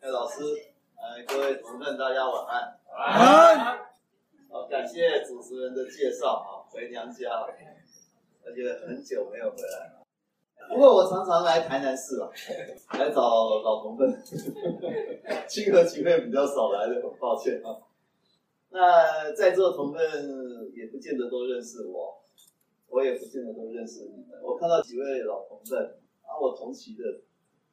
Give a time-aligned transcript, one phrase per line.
[0.00, 0.40] 蔡老师，
[0.94, 2.78] 呃，各位同仁，大家晚安。
[2.88, 3.78] 晚安。
[4.48, 7.48] 好，感谢主持人的介绍啊，回娘家了，
[8.46, 10.06] 而且很久没有回来了。
[10.68, 12.30] 不过我常常来台南市啊，
[12.96, 13.20] 来找
[13.60, 14.22] 老同奋，
[15.48, 17.82] 亲和集会比较少来的，很抱歉啊。
[18.70, 20.00] 那在座同奋
[20.76, 22.22] 也不见得都认识我，
[22.86, 24.40] 我也不见得都认识你们。
[24.44, 27.02] 我看到几位老同奋，啊，我同期的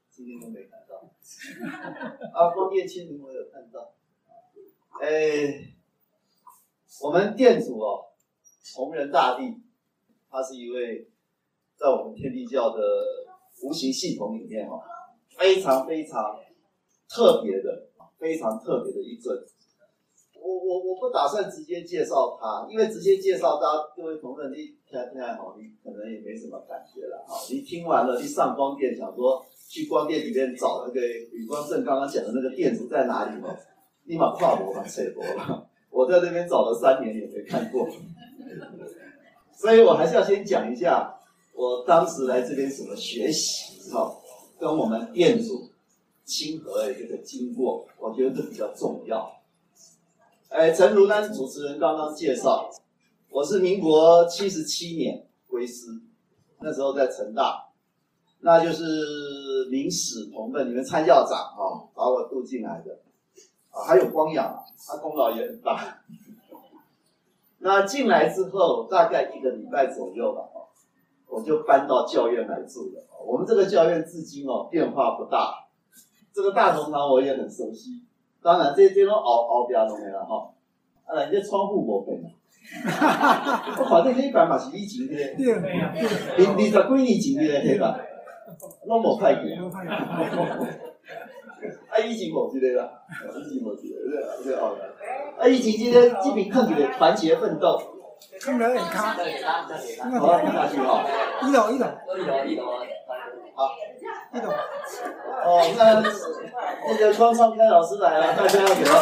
[0.10, 0.85] 今天都没看到。
[2.34, 3.94] 啊，光电亲民我有看到。
[5.02, 5.74] 哎，
[7.02, 8.06] 我们店主哦，
[8.64, 9.58] 崇仁大帝，
[10.30, 11.10] 他是一位
[11.78, 12.80] 在我们天地教的
[13.64, 14.82] 无形系统里面哦，
[15.38, 16.40] 非常非常
[17.10, 19.36] 特别的，非常特别的一尊。
[20.36, 27.36] 我我我不打算直接介绍他，因为直接介绍大家，各位同奋，你听听好，你可能也没什么感觉了哈。
[27.50, 29.44] 你听完了，你上光电想说
[29.76, 31.02] 去光电里面找那个
[31.34, 33.54] 吕光正刚刚讲的那个店主在哪里吗？
[34.06, 35.68] 立马跨博嘛，扯博了。
[35.90, 37.86] 我在那边找了三年也没看过，
[39.54, 41.14] 所以我还是要先讲一下
[41.54, 44.16] 我当时来这边怎么学习，哈
[44.58, 45.70] 跟我们店主
[46.24, 49.30] 亲和的这个经过，我觉得这比较重要。
[50.48, 52.70] 哎，陈如丹主持人刚刚介绍，
[53.30, 55.88] 我是民国七十七年归师，
[56.62, 57.68] 那时候在成大，
[58.42, 58.84] 那就是
[59.70, 63.00] 明史同的，你们参校长啊、哦，把我渡进来的。
[63.72, 64.56] 啊，还有光阳，
[64.88, 66.00] 他功劳也很大。
[67.60, 70.42] 那进来之后，大概一个礼拜左右吧，
[71.28, 73.04] 我就搬到教院来住了。
[73.26, 75.66] 我们这个教院至今哦变化不大，
[76.34, 78.04] 这个大同堂我也很熟悉。
[78.42, 80.52] 当然这些都熬熬边都没了哈。
[81.06, 82.30] 啊，人家窗户我变了。
[83.80, 88.00] 我反正黑板嘛是以前的，对啊，二二十几年前的黑板，
[88.88, 89.46] 拢无歹过。
[91.90, 92.90] 啊，以前无这个啦，
[93.38, 93.96] 以前无这个，
[94.44, 94.78] 这个哦。
[95.40, 97.82] 啊，以前这个这边看起来团结奋斗。
[98.40, 99.14] 看来很卡。
[100.20, 101.04] 好，下去哈。
[101.42, 101.86] 一楼，一楼。
[102.18, 102.64] 一楼，一楼。
[103.56, 103.72] 好，
[104.34, 104.50] 一楼。
[105.44, 106.02] 哦，那
[106.88, 108.94] 那个庄昌开老师来了，大家要给他。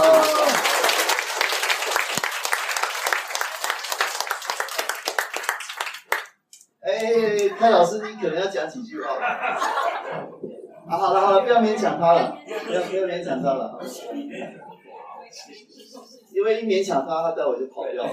[6.82, 9.14] 哎，开老师，你可能要讲几句话。
[9.16, 13.80] 啊，好了好了，不要勉强他了，不要不要勉强他了，
[16.34, 18.10] 因为一勉强他，他待会就跑掉了。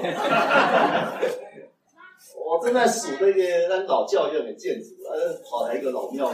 [2.47, 6.33] 我正在数那个那老教院的建筑，呃，跑来一个老庙。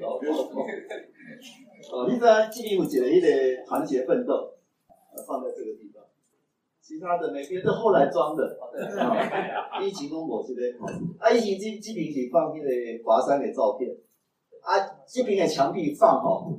[0.00, 0.66] 老庙公。
[1.92, 3.28] 哦，你在记录起来一个
[3.68, 4.52] 团结奋斗，
[5.28, 5.97] 放在这个地方。
[6.88, 8.58] 其他的每边都后来装的，
[8.98, 10.72] 啊，疫情中我这边，
[11.18, 13.94] 啊，疫情这这边是放那个华山的照片，
[14.62, 14.72] 啊，
[15.06, 16.50] 这边的墙壁放好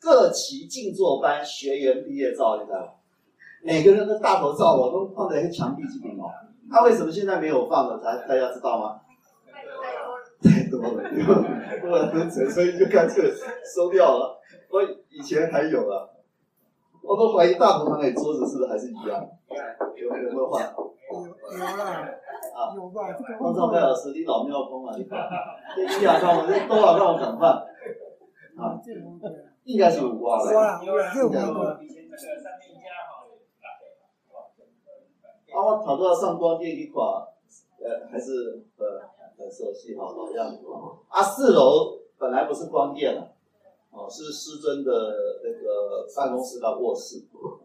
[0.00, 2.88] 各期静坐班学员毕业照，你知道吗？
[3.62, 6.24] 每个人的大头照我都放在墙壁这边哦。
[6.68, 8.02] 他、啊、为什么现在没有放了？
[8.02, 9.00] 大大家知道吗？
[10.42, 11.08] 太多了，
[12.10, 13.32] 对， 所以就干脆
[13.76, 14.40] 收掉了。
[14.70, 16.11] 我以前还有了。
[17.02, 19.28] 我都怀疑大同堂的桌子是不是还是一样？
[19.96, 20.62] 有有没有换？
[21.12, 21.84] 有有了
[22.54, 22.72] 啊！
[22.74, 23.08] 有吧？
[23.38, 24.94] 方丈派老师，你老庙公啊！
[24.96, 27.50] 你这一两趟我这多少让我敢换？
[27.50, 28.80] 啊，
[29.64, 30.58] 应该是五挂了。
[30.58, 30.80] 啊，
[35.54, 39.02] 我跑到上光电一块，呃，还是呃
[39.36, 40.64] 很熟悉哈，老样子。
[41.08, 43.31] 啊，四楼本来不是光电了。
[43.92, 44.90] 哦，是师尊的
[45.44, 47.22] 那个办公室到卧室，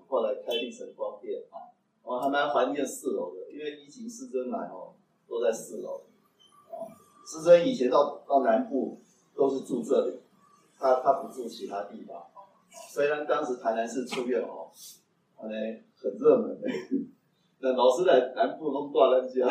[0.09, 1.71] 后来开辟成光电啊。
[2.03, 4.93] 我还蛮怀念四楼的，因为疫情师尊来哦，
[5.27, 6.01] 都在四楼。
[6.69, 6.83] 啊，
[7.25, 8.99] 师尊以前到到南部
[9.35, 10.19] 都是住这里，
[10.77, 12.21] 他他不住其他地方。
[12.91, 14.69] 虽然当时台南市出院哦，
[15.37, 15.53] 可能
[15.95, 16.67] 很热门的，
[17.59, 19.47] 那老师在南部都挂人家，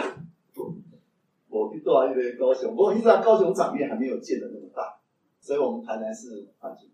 [1.49, 4.96] 我去挂一个高雄，不过一直高雄场面还没有建的那么大。
[5.47, 6.91] 所以我们台南市环境，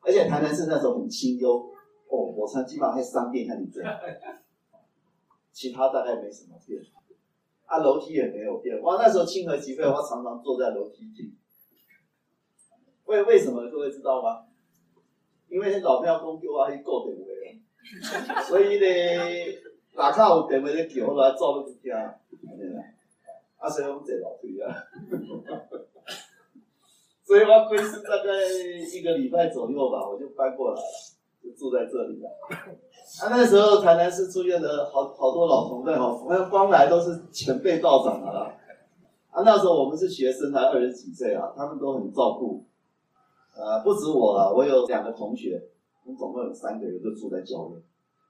[0.00, 1.72] 而且台南市那时候很清幽
[2.08, 3.96] 哦，我常基本上在商店看你这样，
[5.52, 6.82] 其他大概没什么变，
[7.66, 8.82] 啊，楼梯也没有变。
[8.82, 11.36] 哇，那时候清河集会，我常常坐在楼梯听。
[13.04, 14.44] 为为什么各位知道吗？
[15.48, 17.62] 因为老庙公叫我去顾点位，
[18.48, 18.86] 所以呢，
[19.92, 24.74] 哪卡有点位的叫我来照都不听，啊，所以我们坐楼梯啊。
[27.26, 28.30] 所以我归师大概
[28.92, 30.86] 一个礼拜左右吧，我就搬过来了，
[31.42, 32.28] 就住在这里了。
[33.22, 38.54] 啊，那时候台南市住院的好好多老同辈哦，那光来都是前辈道长了。
[39.30, 42.64] 啊，那时候我们是学生，才二十几岁啊，他们都很照顾。
[43.56, 45.62] 呃，不止我了，我有两个同学，
[46.04, 47.82] 我们总共有三个人都住在教院，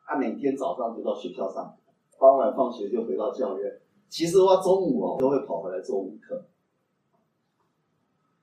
[0.06, 1.74] 他每天早上就到学校上，
[2.18, 3.72] 傍晚放学就回到教院。
[4.08, 6.44] 其实我中午哦都会跑回来做午课，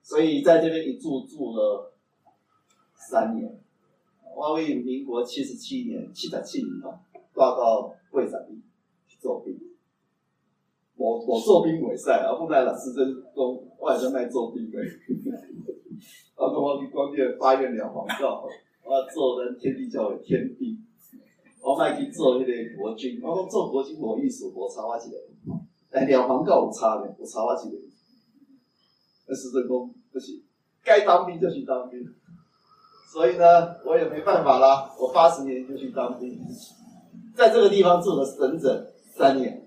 [0.02, 1.92] 所以在这边一住住了
[2.94, 3.58] 三年。
[4.34, 7.00] 我为民国七十七年七十七年嘛，
[7.34, 8.40] 挂到会长
[9.06, 9.58] 去做兵。
[10.96, 13.36] 我我做兵未使，啊，后来老师就讲，
[13.78, 14.78] 我也在卖做兵 的。
[16.36, 18.48] 我讲我去光电发愿了黄告，
[18.84, 20.78] 我做人天地教的天地，
[21.60, 23.20] 我卖去做那个国军。
[23.22, 25.16] 我讲做国军无意思，无差我一个。
[25.90, 27.91] 但了黄告有差的，有差我一个。
[29.32, 29.70] 那师尊讲
[30.12, 30.44] 不行，
[30.84, 32.04] 该当兵就去当兵。
[33.10, 34.94] 所以呢，我也没办法啦。
[34.98, 36.38] 我八十年就去当兵，
[37.34, 38.86] 在这个地方住了整整
[39.16, 39.66] 三年。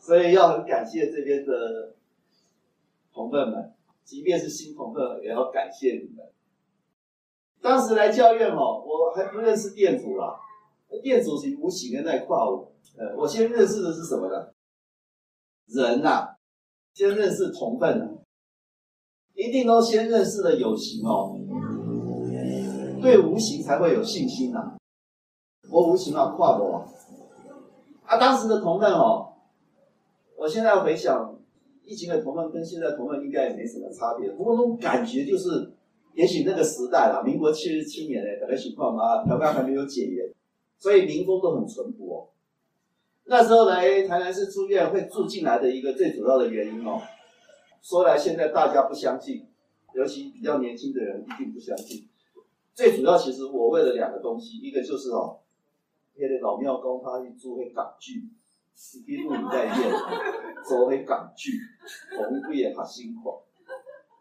[0.00, 1.94] 所以要很感谢这边的
[3.12, 3.72] 同奋们，
[4.02, 6.26] 即便是新同奋，也要感谢你们。
[7.62, 10.34] 当时来教院哦，我还不认识店主啦，
[11.04, 14.48] 店主是无形的那块我，呃，我先认识的是什么呢？
[15.68, 16.36] 人呐、啊，
[16.92, 18.06] 先认识同奋呐，
[19.34, 21.36] 一定都先认识了有形哦，
[23.02, 24.76] 对无形才会有信心呐、啊。
[25.70, 26.84] 我无形啊，跨我
[28.06, 29.32] 啊，当时的同奋哦。
[30.36, 31.36] 我现在回想，
[31.84, 34.30] 以前的同奋跟现在同奋应该也没什么差别。
[34.30, 35.72] 不过那种感觉就是，
[36.14, 40.32] 也许那个时代啦，民国七十七年诶，大概情况嘛，台湾还没有解严，
[40.78, 42.28] 所以民风都很淳朴。
[43.26, 47.00] 那时候来台南市住院会住进来的一个最主要的原因哦，
[47.84, 49.46] 说来现在大家不相信，
[49.92, 52.08] 尤其比较年轻的人一定不相信。
[52.72, 55.40] 最主要其实我为了两个东西，一个就是哦，
[56.14, 58.30] 那个老庙公他去住那港剧。
[58.76, 59.76] 司机路你在演，
[60.66, 61.52] 做迄港剧，
[62.16, 63.42] 红贵的学辛苦。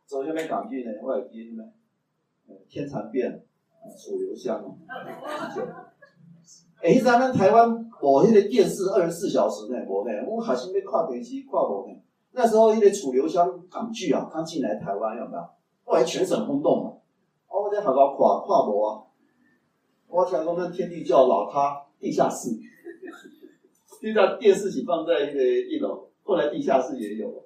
[0.06, 0.92] 做什么港剧呢？
[1.01, 1.63] 我会记什么？
[2.68, 3.44] 天蚕变，
[3.98, 4.77] 楚留香。
[6.83, 7.71] 哎，咱们台湾
[8.01, 10.12] 无迄个电视二十四小时呢，无呢。
[10.27, 12.04] 我学生要看电视，看无呢。
[12.36, 15.50] 那时候，迄个楚留香港剧啊，刚进来台湾，有没有？
[15.86, 16.98] 后来全省轰动嘛。
[17.48, 19.04] 我在学校看，看无啊。
[20.08, 22.50] 我听说那天地叫老咖地下室。
[24.02, 27.44] 现在电视机放在那个一楼，后来地下室也有。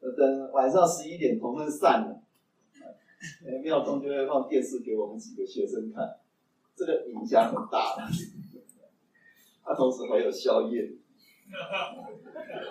[0.00, 2.22] 等晚上十一点同奋散了，
[3.62, 6.18] 庙公就会放电视给我们几个学生看，
[6.74, 7.96] 这个影响很大。
[9.62, 10.90] 他同时还有宵夜，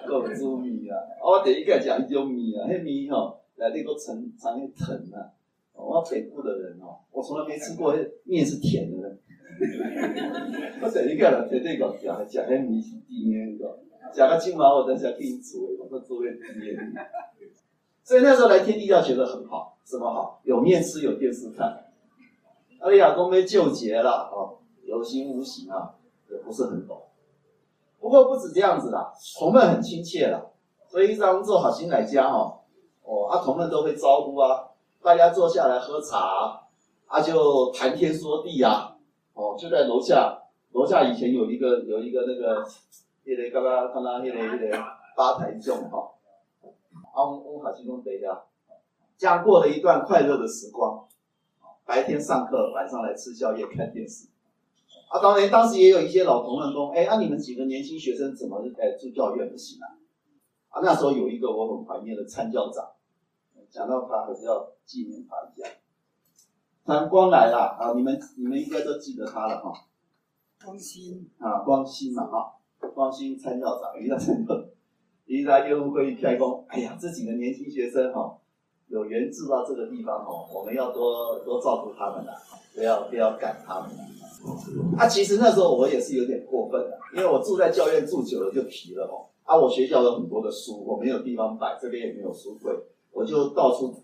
[0.08, 0.98] 够煮米啊！
[1.24, 5.32] 我第一个讲一种米啊，那米吼来那个层长得疼啊。
[5.74, 7.96] 我北部的人哦，我从来没吃过
[8.26, 9.18] 面是甜的。
[10.82, 13.80] 我第一个人绝对讲讲讲迄米是甜的，
[14.14, 16.94] 讲个金毛我等下给你煮，我说做会甜。
[18.04, 20.42] 所以那时候来天地教觉得很好，什么好？
[20.44, 21.86] 有面吃，有电视看。
[22.80, 25.96] 阿里亚公被救劫了哦，有形无形啊，
[26.30, 27.02] 也不是很懂。
[28.00, 30.42] 不过不止这样子啦，同奋很亲切啦，
[30.88, 32.60] 所以一张做好心来家哦，
[33.04, 34.70] 哦，阿同奋都会招呼啊，
[35.02, 36.62] 大家坐下来喝茶，
[37.08, 38.96] 啊就谈天说地啊。
[39.34, 40.38] 哦，就在楼下，
[40.74, 42.62] 楼下以前有一个有一个那个，
[43.24, 44.78] 那个刚刚刚刚那个那个
[45.16, 46.12] 吧台种哈，
[47.14, 48.42] 啊，我我好激动等一下，
[49.18, 51.08] 这样过了一段快乐的时光，
[51.86, 54.28] 白天上课，晚上来吃宵夜看电视，
[55.10, 60.00] 啊，当然当时也有一些老同仁说，哎，啊你们几个年轻学生怎么哎住教院不行啊？
[60.70, 62.88] 啊，那时候有一个我很怀念的参教长，
[63.70, 65.68] 讲到他还是要纪念他一下。
[66.86, 67.94] 谭光来了啊！
[67.96, 69.72] 你们你们应该都记得他了哈。
[70.64, 72.54] 光兴啊，光兴嘛哈，
[72.94, 74.56] 光兴参教长，一个参教，
[75.26, 76.66] 一在业务会议开工。
[76.68, 78.38] 哎呀，这几个年轻学生哈，
[78.90, 82.32] 有缘住到这个地方哦，我们要多多照顾他们呐，
[82.76, 83.90] 不要不要赶他们。
[84.98, 89.30] 啊，其实那时候我也是有点过分的，因为我住在教院住久了就疲了哦。
[89.44, 92.74] 啊，我学校有很多的书，我没有地方摆，这边也没有书柜，
[93.12, 93.96] 我就到处。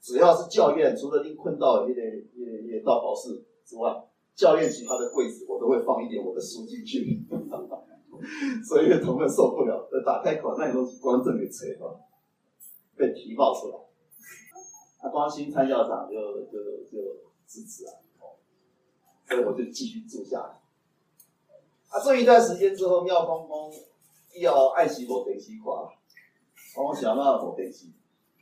[0.00, 3.90] 只要是教院，除了拎困到一点一点一点到考室之外，
[4.34, 7.22] 教院其他的柜子我都会放一点我的书进去，
[8.68, 12.00] 所以同奋受不了，打开口那东西光正给吹了，
[12.96, 13.76] 被提报出来。
[15.04, 16.98] 那光兴参教长就就就
[17.46, 17.92] 支持啊，
[19.28, 20.60] 所以我就继续住下来。
[21.90, 23.70] 啊，住一段时间之后，庙公公
[24.40, 27.86] 要爱惜我电视看，我想要我电视。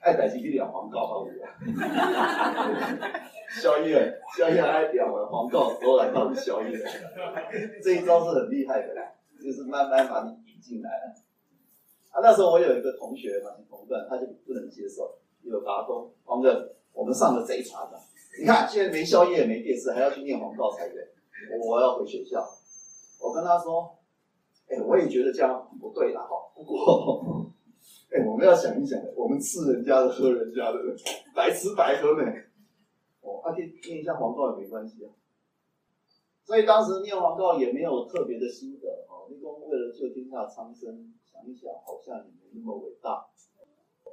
[0.01, 1.35] 爱带起去两黄告好不好？
[3.61, 6.77] 宵夜， 宵夜爱两黄告，都来当宵夜。
[7.81, 8.95] 这一招是很厉害的，
[9.41, 10.91] 就是慢慢把你引进来。
[12.11, 18.01] 啊，那时候我有一个同学嘛，同奋，他就不能接受，有打工，黄哥，我们上了贼船了。
[18.41, 21.09] 你看现在没宵夜没电视，还要去念黄告才对。
[21.67, 22.47] 我要回学校，
[23.21, 23.99] 我跟他说，
[24.69, 26.51] 哎，我也觉得这样不对了哈。
[26.55, 27.47] 不过，
[28.11, 30.79] 哎，我们要想一想，我们吃人家的喝人家的，
[31.35, 32.23] 白吃白喝呢。
[33.21, 35.11] 哦，而且念一下黄告也没关系啊。
[36.45, 39.29] 所以当时念黄告也没有特别的心得哦。
[39.29, 43.27] 立功为了救天下苍生，想一想，好像也没那么伟大。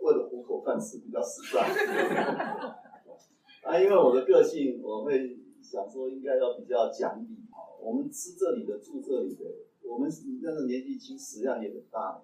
[0.01, 1.61] 为了糊口饭吃比较实在。
[3.63, 7.59] 啊，因为我的个性，我会想说应该要比较讲理啊。
[7.81, 9.45] 我们吃这里的，住这里的，
[9.83, 10.09] 我们
[10.41, 12.21] 那个年纪轻，食量也很大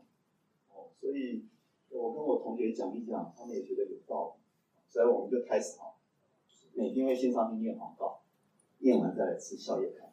[0.73, 0.87] 哦。
[0.99, 1.45] 所以，
[1.89, 4.41] 我跟我同学讲一讲，他们也觉得有道理。
[4.89, 5.93] 所以我们就开始哈，
[6.73, 8.21] 每天会先上去念广告，
[8.79, 10.09] 念完再来吃宵夜看。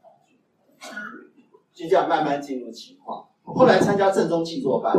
[1.72, 3.28] 就这样慢慢进入情况。
[3.44, 4.92] 后来参加正宗静坐班，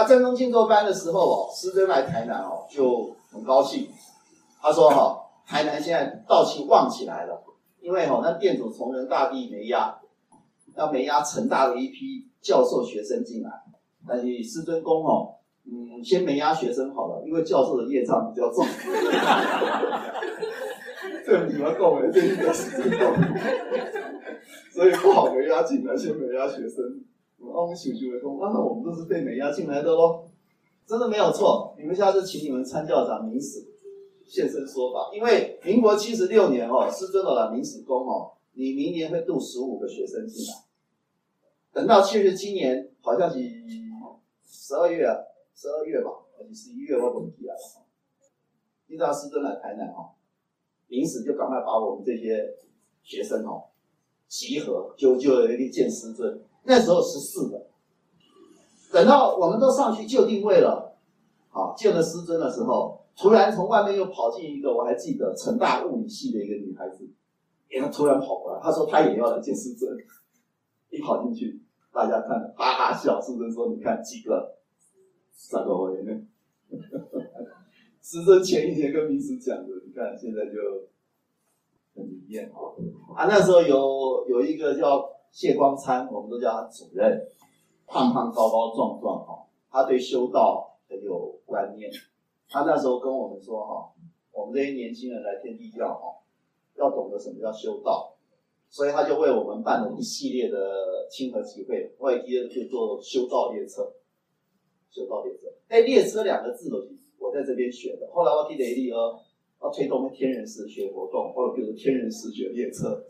[0.00, 3.86] 啊，正宗静坐班的时候哦，师尊来台南哦，就很高兴。
[4.62, 7.38] 他说哈，台南现在道气旺起来了，
[7.82, 9.94] 因为哈那店主崇仁大地没压，
[10.74, 13.50] 要没压成大的一批教授学生进来，
[14.08, 15.34] 但是师尊公哦，
[15.66, 18.64] 嗯，先没压学生好了，因为教授的业障比较重。
[21.26, 22.10] 这你们够没？
[22.10, 23.14] 这应该是师尊公，
[24.72, 27.04] 所以不好没压进来，先没压学生。
[27.40, 30.24] 我们修修的说，那我们都是被美压进来的喽，
[30.86, 31.74] 真的没有错。
[31.78, 33.66] 你们下次请你们参教长明史。
[34.26, 40.54] 现身说法，因为民国七十六年哦，师尊的明史公哦，你明年会渡十五个学生进来，
[41.72, 43.40] 等到七十七年，好像是
[44.46, 45.04] 十二月，
[45.52, 47.54] 十二月吧，还是十一月我忘记了。
[48.86, 50.14] 你知道师尊来台南哦，
[50.86, 52.54] 明史就赶快把我们这些
[53.02, 53.64] 学生哦
[54.28, 56.40] 集合，就就去见师尊。
[56.64, 57.66] 那时候十四个，
[58.92, 60.96] 等到我们都上去就定位了，
[61.50, 62.98] 啊，见了师尊的时候。
[63.16, 67.06] 突然从外面又跑进一个，我还记得成大物理系的一个女孩子，
[67.70, 69.94] 哎，她突然跑过来，她说她也要来见师尊。
[70.88, 71.60] 一跑进去，
[71.92, 73.20] 大家看哈哈笑。
[73.20, 74.56] 师尊说：“你看几个，
[75.34, 76.22] 三个会员呢？”
[78.00, 80.52] 师尊前一天跟明史讲的，你看现在就
[81.94, 82.72] 很灵验啊。
[83.14, 87.28] 啊，那时候有有一个叫谢光参，我们都叫他主任，
[87.86, 91.90] 胖胖高高壮壮哈，他对修道很有观念。
[92.48, 93.92] 他那时候跟我们说哈，
[94.32, 96.18] 我们这些年轻人来天地教哈，
[96.76, 98.14] 要懂得什么叫修道，
[98.68, 103.92] 所以他就为我们办了一系列的亲和集会，外地就做修道列车。
[104.90, 108.10] 修道列车，哎，列车两个字都是我在这边学的。
[108.12, 109.20] 后来我记得一哦，
[109.62, 113.02] 要推动天人视觉活动，或者比如天人视觉列车，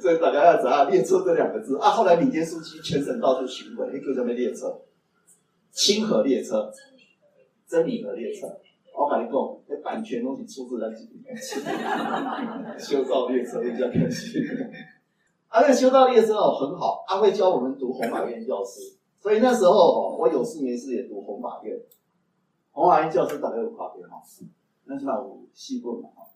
[0.00, 1.90] 所以大家要知道列车这两个字啊。
[1.90, 4.80] 后来李天书记全省到处巡回，就叫什么列车？
[5.70, 6.70] 清河列车。
[7.66, 8.46] 真理的列车，
[8.96, 9.34] 我跟你讲，
[9.66, 11.24] 这版权东西出自咱自己。
[12.78, 14.38] 修道列车比较可惜。
[15.48, 21.76] 啊，那修道列车哦很好，他会教我们读红马院教师，所以那时候哦，我有事没事也读红马院。
[22.70, 24.22] 红马院教师大概有跨边哈，
[24.84, 26.28] 那是那我细问嘛哈。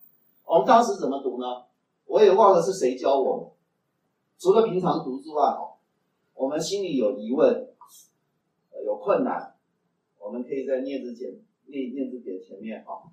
[0.45, 1.65] 我们当时怎么读呢？
[2.05, 3.47] 我也忘了是谁教我们。
[4.37, 5.77] 除了平常读之外哦，
[6.33, 7.67] 我们心里有疑问，
[8.85, 9.55] 有困难。
[10.17, 13.11] 我们可以在念字典、念念字典前面哈，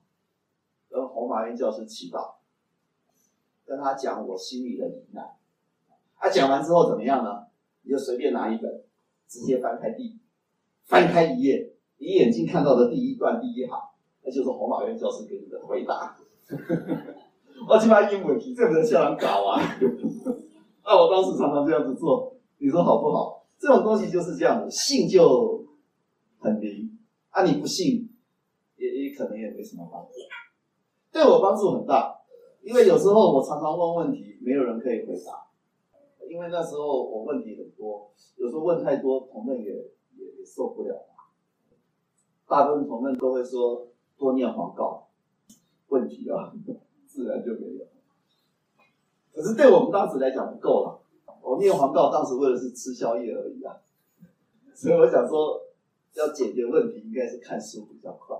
[0.89, 2.37] 跟弘法院教师祈祷，
[3.65, 5.37] 跟他讲我心里的疑难。
[6.19, 7.47] 他、讲完之后怎么样呢？
[7.83, 8.85] 你就随便拿一本，
[9.29, 10.19] 直接翻开第，
[10.85, 13.81] 翻开一页，你眼睛看到的第一段第一行，
[14.27, 16.17] 那就是弘法院教师给你的回答。
[17.71, 19.63] 我起码英文题，这不能叫人搞啊！
[20.85, 23.47] 那、我当时常常这样子做，你说好不好？
[23.59, 25.65] 这种东西就是这样子，信就
[26.41, 26.99] 很灵。
[27.31, 28.09] 啊、你不信，
[28.77, 30.13] 也也可能也没什么帮助。
[31.13, 32.19] 对我帮助很大，
[32.63, 35.47] 因为有时候我常常问问题，没有人可以回答。
[36.29, 40.95] 因为那时候我问题很多，有时候问太多，同奋也也受不了。
[42.49, 43.87] 大部分同奋都会说
[44.19, 45.09] 多念黄告，
[45.89, 46.53] 问题啊
[47.07, 47.87] 自然就没有。
[49.35, 51.01] 可是对我们当时来讲不够了，
[51.43, 53.77] 我念黄告当时为的是吃宵夜而已啊，
[54.75, 55.63] 所以我想说。
[56.17, 58.35] 要解决问题，应该是看书比较快。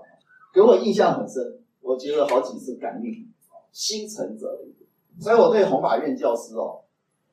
[0.51, 3.31] 给我印象很深，我觉得好几次感应，
[3.71, 4.73] 心诚则灵。
[5.19, 6.81] 所以我对弘法院教师哦，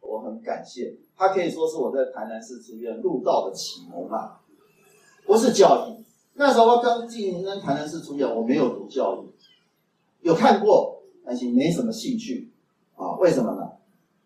[0.02, 4.42] 我很感谢，他可以说是我在台南市书院入道的启蒙啊，
[5.24, 6.03] 不是教义。
[6.34, 9.28] 那时候我刚进那台南市书院，我没有读教育，
[10.20, 12.52] 有看过，但是没什么兴趣
[12.96, 13.16] 啊。
[13.18, 13.70] 为什么呢？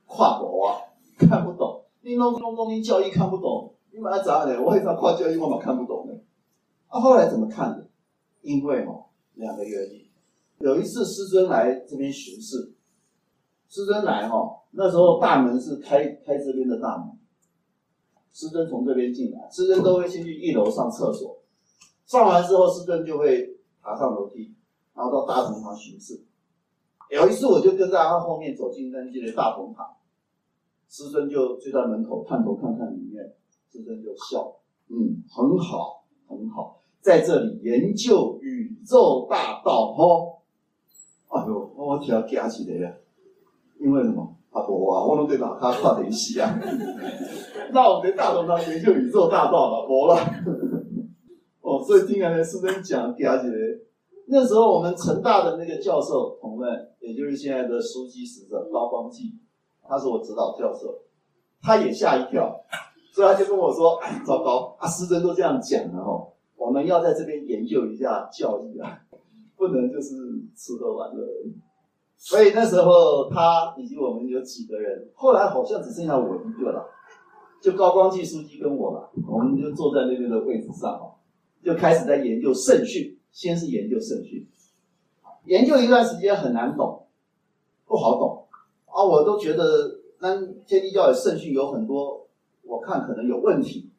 [0.07, 0.81] 跨国啊，
[1.19, 1.85] 看不懂。
[2.01, 3.75] 你弄弄弄，你教育看不懂。
[3.91, 6.15] 你把它砸了，我为啥跨教育我嘛看不懂呢？
[6.87, 7.87] 啊，后来怎么看的？
[8.43, 10.07] 因为哦，两个原因。
[10.59, 12.73] 有一次师尊来这边巡视，
[13.69, 17.09] 师尊来哈，那时候大门是开开这边的大门，
[18.33, 21.38] 师尊从这边进来，师尊都会先去一楼上厕所，
[22.09, 24.55] 上完之后师尊就会爬上楼梯，
[24.95, 26.19] 然后到大同堂巡视。
[27.11, 29.87] 有一次我就跟在他后面走进那间的大同堂，
[30.89, 33.35] 师尊就就在门口探头看看里面，
[33.71, 34.57] 师尊就笑，
[34.89, 40.39] 嗯，很好，很好，在这里研究宇宙大道哦。
[41.29, 42.97] 哎呦，我听惊起来了，
[43.79, 44.35] 因为什么？
[44.51, 46.59] 啊，无啊，我拢对大咖看电视啊。
[47.71, 50.17] 那我们大同堂研究宇宙大道了，无了。
[51.89, 53.55] 所以听人家师尊讲惊起来。
[54.27, 56.69] 那时候我们成大的那个教授同们，
[57.01, 59.33] 也就是现在的书记使者高光济，
[59.89, 60.99] 他是我指导教授，
[61.63, 62.61] 他也吓一跳，
[63.15, 66.29] 所以他就跟我说：“哎，糟糕，啊，师尊都这样讲了哦，
[66.59, 69.01] 我们要在这边研究一下教义啊。”
[69.57, 70.15] 不能就是
[70.55, 71.57] 吃喝玩乐而已，
[72.19, 76.87] 所以那时候他以及我们有几个人，后来好像只剩下我一个了，
[77.63, 81.08] 就高光济书记跟我了，我们就坐在那边的位置上哦，
[81.69, 84.49] 就开始在研究圣训，先是研究圣训，
[85.45, 87.03] 研究一段时间很难懂，
[87.85, 88.47] 不好懂
[88.87, 92.27] 啊，我都觉得那天地教的圣训有很多，
[92.63, 93.91] 我看可能有问题，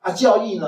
[0.00, 0.66] 啊，教义呢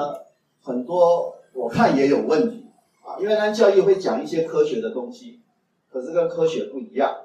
[0.62, 2.68] 很多我看也有问题
[3.02, 3.20] 啊。
[3.20, 5.42] 因为那教义会讲一些科学的东西，
[5.90, 7.18] 可是跟科学不一样。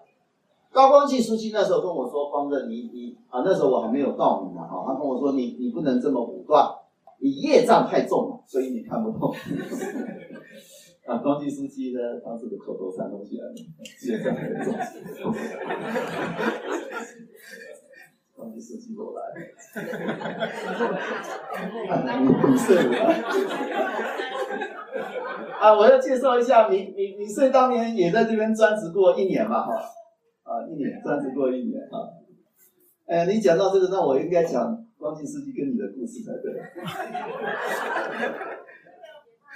[0.73, 6.69] 高光济书记那时候跟我说：“方正，你你啊，那时候我还没有到你呢哈。”他跟我说：“你你不能这么武断，
[7.19, 9.33] 你业障太重了，所以你看不懂。
[11.05, 13.55] ”啊，光济书记呢，当时的口头禅东西来了，
[14.05, 14.75] 业障太重。
[18.35, 19.19] 光济书记过来，
[22.21, 22.91] 五岁了。
[25.59, 29.73] 啊，我要介绍一下，米米米穗当年也在这边专职过一年嘛，哈，
[30.43, 32.07] 啊，一年专职过一年啊。
[33.07, 36.51] 哎，你讲到这个，那我应该讲光济书记跟你的故事才对，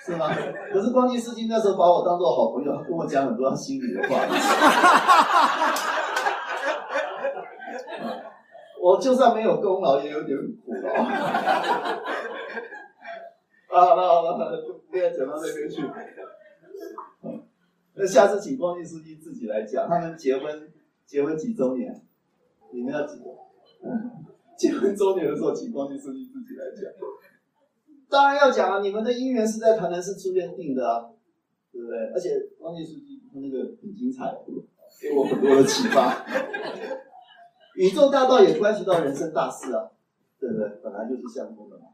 [0.06, 0.30] 是吗？
[0.72, 4.26] 可是光济书记那时候把我当做好朋友，跟我讲很多他心里的话。
[8.82, 10.90] 我就算没有功劳，也有点苦劳。
[13.74, 15.84] 啊，好了好了好了，不要讲到那边去。
[17.96, 20.72] 那下次请光济书记自己来讲，他们结婚
[21.06, 22.02] 结婚几周年？
[22.72, 23.22] 你们要几？
[24.58, 26.92] 结婚周年的时候，请光济书记自己来讲。
[28.10, 31.10] 当然要讲啊，你们的姻缘是在台南市出现定的啊，
[31.72, 31.98] 对不对？
[32.14, 34.38] 而且光济书记他那个很精彩，
[35.02, 36.26] 给我很多的启发。
[37.76, 39.90] 宇宙大道也关系到人生大事啊，
[40.40, 40.70] 对不对？
[40.84, 41.86] 本来就是相通的嘛。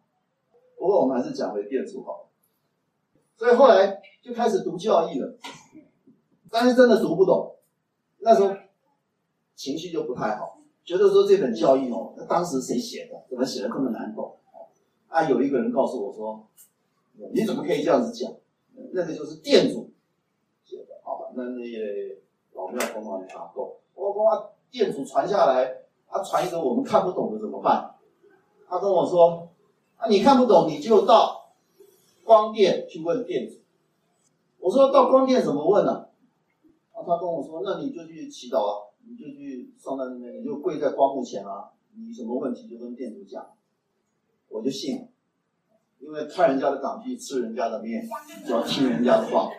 [0.78, 2.30] 不过我们还是讲回店主好了，
[3.38, 5.38] 所以后来就开始读教义了，
[6.50, 7.56] 但是真的读不懂，
[8.20, 8.54] 那时候
[9.56, 10.59] 情绪就不太好，
[10.90, 13.24] 觉得说这本教义哦，那当时谁写的？
[13.30, 14.38] 怎么写的这么难懂？
[15.08, 16.48] 啊，有一个人告诉我说，
[17.32, 18.34] 你怎么可以这样子讲？
[18.92, 19.92] 那个就是店主
[20.66, 21.28] 写的，好吧？
[21.36, 22.18] 那那些
[22.54, 27.94] 老庙公安打斗，我说啊，电阻传下来，他传一个我们看不懂的怎么办？
[28.68, 29.48] 他跟我说。
[29.98, 31.52] 啊，你看不懂，你就到
[32.24, 33.58] 光殿去问店主。
[34.58, 36.08] 我说到光殿怎么问呢？
[36.94, 43.44] 啊，他跟我说，那你就去祈祷啊，你就去上那边，你就跪在光幕前啊，你什么问题就跟店主讲。
[44.50, 45.08] 我就信，
[46.00, 48.08] 因为看人家的港币，吃人家的面，
[48.48, 49.50] 就要听人家的话。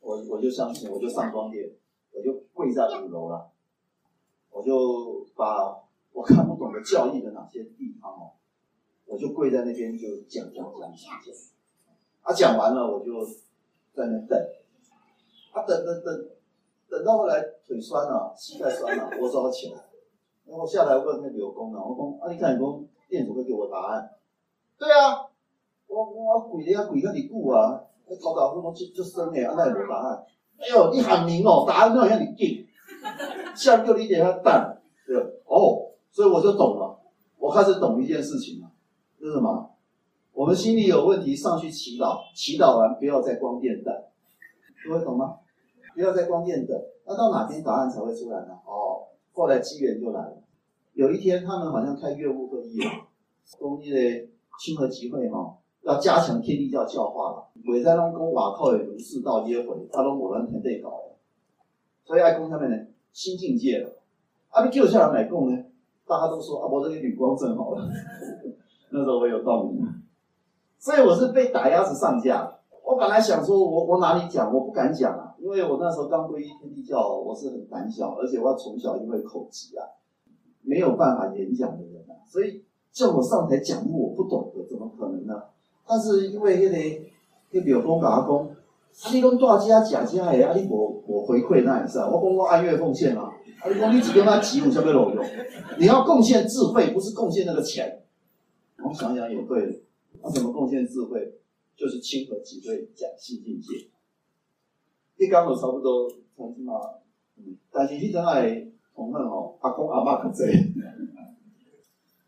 [0.00, 1.70] 我我就相信，我就上光殿，
[2.12, 3.50] 我就跪在五楼了，
[4.50, 8.32] 我就把我看不懂的教义的哪些地方哦。
[9.04, 10.90] 我就跪在那边就讲讲讲讲
[11.24, 11.34] 讲，
[12.24, 13.24] 他讲完了我就
[13.94, 14.48] 在那等，
[15.52, 16.28] 他等等等，
[16.88, 19.80] 等到后来腿酸了，膝盖酸了，我只好起来，
[20.46, 24.10] 然后下来问那刘工了，我说啊，你看你工店主会给我答案？
[24.78, 25.26] 对啊，
[25.88, 30.24] 我我跪的要跪个你顾啊，那头脑不就就生诶，那有答案？
[30.58, 32.66] 哎呦，你喊名哦，答案都好像你记，
[33.54, 36.98] 下面就理解他蛋，对哦，所以我就懂了，
[37.38, 38.70] 我开始懂一件事情了。
[39.18, 39.70] 是什么？
[40.32, 44.04] 我们心里有问题，上去祈祷，祈祷完不要再光电蛋，
[44.86, 45.38] 各位懂吗？
[45.96, 48.48] 不要在光殿等，那到哪边答案才会出来呢？
[48.66, 50.36] 哦，后来机缘就来了。
[50.92, 52.90] 有一天，他们好像开月务会议了，
[53.58, 54.28] 公益的
[54.60, 57.48] 亲和集会哈，要加强天地教教化了。
[57.64, 61.14] 伟在龙公瓦靠也如是道耶回，他拢我们团队搞的，
[62.04, 62.76] 所以爱公他们呢
[63.14, 63.88] 新境界了。
[64.50, 65.64] 啊，你救下来买供呢？
[66.06, 67.88] 大家都说啊，我这个女光正好了。
[68.92, 69.80] 那时候我有道理，
[70.78, 72.52] 所以我是被打压着上架。
[72.86, 79.82] 我本来想说我，我哪里讲，我不敢讲啊，因为我那时候刚皈依天地教，我是很胆小，而且我从小因为口疾啊，
[80.62, 85.34] 没有办法演讲的人啊，所以叫我上台讲我不懂的，怎么可能呢？
[85.84, 87.04] 但是因为那个
[87.50, 93.24] 那个庙公甲我讲，啊你讲大家假家的，啊你我我回馈那也是啊，我讲我按月奉献啊，
[93.64, 95.24] 啊你讲你只跟他急，有啥物路用？
[95.80, 98.04] 你要贡献智慧，不是贡献那个钱。
[98.84, 99.82] 我想想也对，
[100.22, 101.32] 那、啊、怎么贡献智慧？
[101.76, 103.90] 就是亲和即会讲心境界。
[105.18, 106.74] 一刚好差不多，同志嘛，
[107.70, 110.72] 但是你真爱同奋哦，阿公阿妈可贼。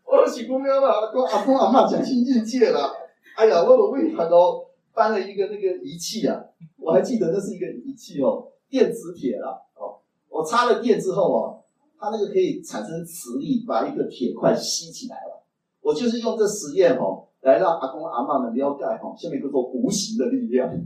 [0.05, 2.91] 我是公庙嘛，阿公阿公阿妈讲心境界了。
[3.35, 6.45] 哎呀，我我为他都搬了一个那个仪器啊，
[6.77, 11.63] 我还记得那是一个仪器哦，电磁铁啦，哦，我插了电之后哦，
[11.97, 15.43] 它那个可以产生磁力，把一个铁块吸起来了。
[15.81, 17.28] 我就是用这实验哦。
[17.41, 20.69] 来让阿公阿嬷们了解哈，下面叫做无形的力量。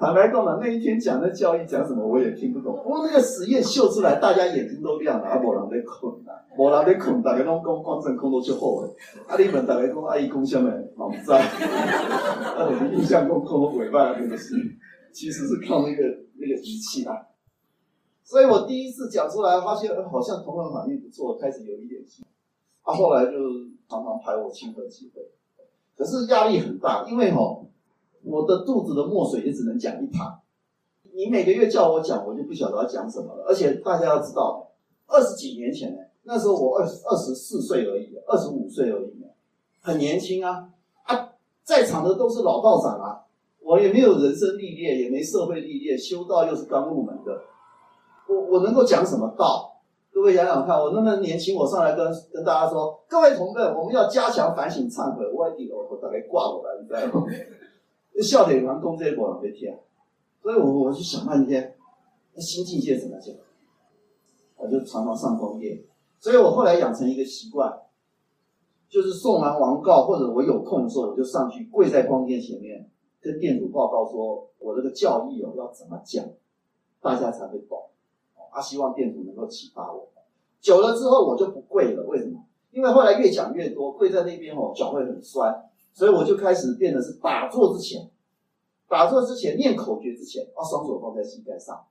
[0.00, 2.72] 坦白讲嘛，那一天讲的教义讲什么我也听不懂。
[2.84, 5.26] 不过那个实验秀出来，大家眼睛都亮了。
[5.26, 8.94] 啊，无人在困啊，无人在困，大家拢讲光真空都就好诶。
[9.26, 10.70] 阿，你们大家讲阿姨讲什么？
[10.96, 11.36] 我不知道。
[11.36, 14.54] 啊，我印象中空都尾巴那个是，
[15.12, 16.04] 其实是靠那个
[16.36, 17.16] 那个仪器啊。
[18.22, 22.24] 所以我第一次讲出来，发现好像同样反应不错，开始有一点信。
[22.24, 22.28] 他、
[22.88, 23.32] 他、后来就
[23.86, 25.20] 常常排我亲和机会，
[25.94, 27.66] 可是压力很大，因为吼，
[28.24, 30.40] 我的肚子的墨水也只能讲一堂。
[31.12, 33.44] 你每个月叫我讲，我就不晓得要讲什么了。
[33.46, 34.70] 而且大家要知道，
[35.06, 39.12] 二十几年前呢，那时候我二二十四岁而已，二十五岁而已，
[39.82, 40.70] 很年轻啊。
[41.02, 43.20] 啊，在场的都是老道长啊，
[43.60, 47.42] 我也没有人生历练，也没社会历练，修道又是刚入门的，
[48.28, 49.67] 我我能够讲什么道？
[50.18, 55.24] 各位想想看，我那么年轻，我上来跟跟大家说，各位同辈，我们要加强反省忏悔。
[55.32, 57.24] 我一我我大概挂我了，你知道吗？
[58.20, 59.80] 笑点蛮攻这些波浪被贴，
[60.42, 61.76] 所以我我就想半天，
[62.34, 63.32] 那新境界怎么讲？
[64.56, 65.84] 我就常常上光殿，
[66.18, 67.72] 所以我后来养成一个习惯，
[68.88, 72.90] 就是送完王告或者我有空的时候，我就上去跪在光殿前面，
[73.22, 76.24] 跟店主报告说我这个教义哦要怎么讲，
[77.00, 77.84] 大家才会懂。
[78.58, 80.08] 他希望店主能够启发我。
[80.60, 82.02] 久了之后，我就不跪了。
[82.08, 82.44] 为什么？
[82.72, 85.70] 因为后来越讲越多，跪在那边哦，脚会很酸。
[85.92, 88.10] 所以我就开始变得是打坐之前，
[88.88, 91.86] 打坐之前念口诀之前，啊，双手放在膝盖上，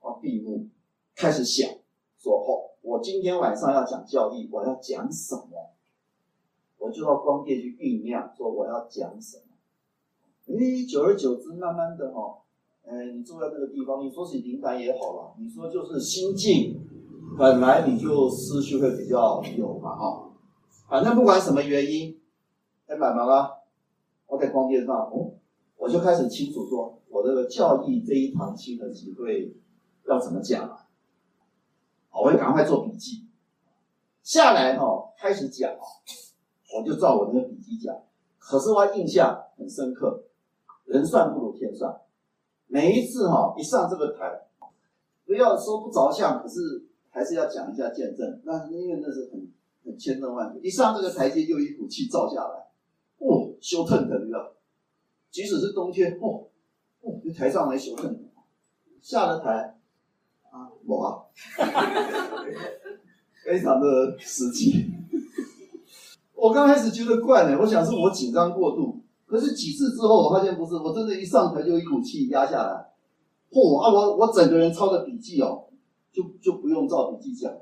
[0.00, 0.66] 啊，闭目，
[1.14, 1.70] 开始想，
[2.18, 5.70] 说哦，我今天晚上要讲教义，我要讲什么？
[6.78, 10.58] 我就到光殿去酝酿，说我要讲什么？
[10.58, 12.38] 诶，久而久之，慢慢的哦。
[12.88, 16.80] 哎，你住在这个地方，你说是灵感也好了，你说就是心境，
[17.36, 20.30] 本来你就思绪会比较有嘛，哈。
[20.88, 22.16] 反正不管什么原因，
[22.86, 23.64] 哎，买忙了，
[24.28, 25.32] 我在光殿上，哦，
[25.76, 29.52] 我就开始清楚说，我这个教义这一堂新的集会
[30.08, 30.86] 要怎么讲啊？
[32.12, 33.26] 我会赶快做笔记，
[34.22, 35.72] 下来哈，开始讲，
[36.72, 37.96] 我就照我那个笔记讲。
[38.38, 40.22] 可是我印象很深刻，
[40.84, 42.00] 人算不如天算。
[42.68, 44.42] 每一次哈，一上这个台，
[45.24, 48.40] 不要说不着相，可是还是要讲一下见证。
[48.44, 49.48] 那因为那是很
[49.84, 52.66] 很千真万确，一上这个台阶，又一股气照下来，
[53.18, 54.52] 哦，羞腾腾的。
[55.30, 56.44] 即使是冬天，哦，
[57.02, 58.24] 哦，台上来羞腾腾，
[59.00, 59.78] 下了台，
[60.50, 61.22] 啊，我啊，
[63.44, 64.90] 非常的实际。
[66.34, 69.00] 我刚开始觉得怪呢，我想是我紧张过度。
[69.26, 72.92] 可是几次之后，我发现不是，我真的，一上台就一股气压下来，
[73.50, 73.92] 嚯啊！
[73.92, 75.64] 我我整个人抄的笔记哦，
[76.12, 77.52] 就就不用照笔记讲，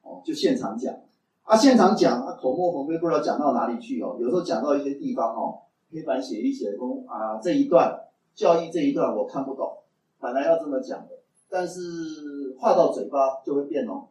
[0.00, 0.94] 哦，就现场讲
[1.42, 4.16] 啊，现场讲啊，口沫横飞，不知道讲到哪里去哦。
[4.18, 5.58] 有时候讲到一些地方哦，
[5.92, 7.94] 黑板写一写，说啊这一段
[8.34, 9.70] 教义这一段我看不懂，
[10.18, 11.18] 本来要这么讲的，
[11.50, 14.04] 但是话到嘴巴就会变哦。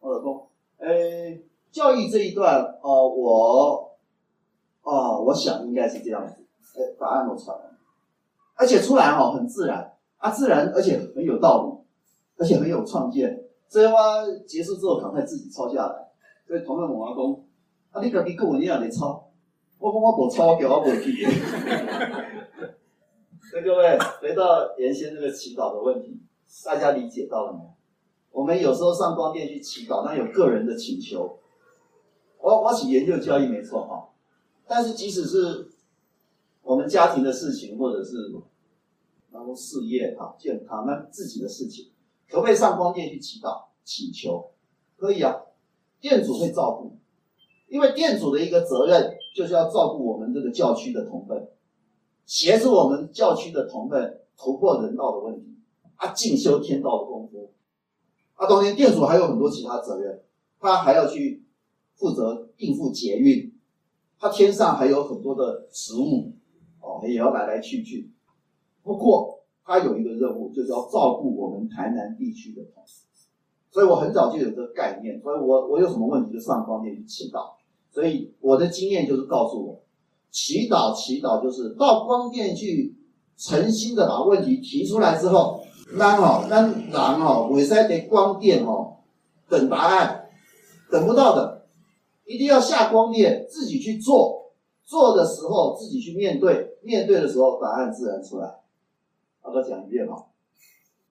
[0.00, 1.40] 我老公，哎，
[1.72, 3.85] 教义这一段哦，我。
[4.86, 6.32] 哦，我想应该是这样子。
[6.78, 7.72] 哎，答案都出来了，
[8.54, 11.72] 而且出来哈很自然啊，自然而且很有道理，
[12.38, 13.42] 而且很有创建。
[13.68, 13.92] 所以我
[14.46, 16.06] 结束之后赶快自己抄下来。
[16.46, 17.16] 所以同奋问我讲，
[17.90, 19.28] 啊，你自己跟我一样来抄？
[19.78, 21.24] 我讲我不抄，我叫我不会记。
[23.50, 26.22] 所以各位回到原先那个祈祷的问题，
[26.64, 27.70] 大家理解到了没有？
[28.30, 31.38] 我们有时候上光殿去祈祷，那有个人的请求。
[32.38, 34.10] 我我是研究教义没错哈。
[34.66, 35.68] 但是，即使是
[36.62, 38.34] 我们家庭的事情，或者是
[39.30, 41.90] 然后事业啊、健康，那自己的事情，
[42.28, 44.50] 可不可以上光殿去祈祷、祈求？
[44.96, 45.36] 可以啊，
[46.00, 46.96] 店主会照顾，
[47.68, 51.48] 因为店主的一个责任就是要照顾我们这个教区的同奋，
[52.24, 55.54] 协助我们教区的同奋突破人道的问题，
[55.96, 57.52] 啊，进修天道的功夫。
[58.34, 60.22] 啊，当然店主还有很多其他责任，
[60.58, 61.44] 他还要去
[61.94, 63.52] 负责应付捷运，
[64.18, 66.32] 他天上还有很多的职务，
[66.80, 68.10] 哦，也要来来去去。
[68.82, 73.02] 不过他有一个任务，就是要照顾我们台南地区的同事。
[73.70, 77.54] 所以我很早就有这个概念，所以我我有什么问题就上光电去祈祷。
[77.90, 79.80] 所以我的经验就是告诉我，
[80.30, 82.94] 祈祷祈祷就是到光电去
[83.36, 85.60] 诚心的把问题提出来之后，
[85.98, 88.96] 咱哦，咱人哦，未使在光电哦
[89.48, 90.28] 等答案，
[90.90, 91.55] 等不到的，
[92.26, 94.52] 一定要下光电自己去做，
[94.84, 98.60] 做的时候自己去面对，面对的时候答案自然出来。
[99.40, 100.26] 好，我讲一遍哈，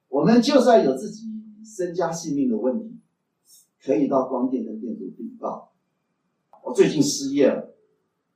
[0.09, 1.33] 我们就算有自己。
[1.67, 2.99] 身家性命的问题，
[3.83, 5.73] 可以到光电跟店主禀报。
[6.63, 7.73] 我最近失业了，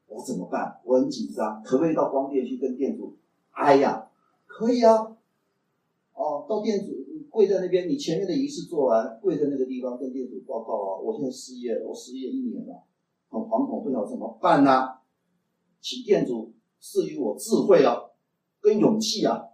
[0.08, 0.82] 我怎么办？
[0.84, 3.16] 我很紧张，可不可以到光电去跟店主？
[3.52, 4.10] 哎呀，
[4.48, 5.16] 可以啊。
[6.16, 6.99] 哦，到店主
[7.30, 11.00] 跪在那边，你前面的仪式做完，跪在那个地方跟店主报告啊。
[11.02, 12.84] 我现在失业，我失业一年了，
[13.30, 15.00] 很惶恐，不知道怎么办呢、
[15.80, 17.96] 请店主赐予我智慧啊，
[18.62, 19.46] 跟勇气啊。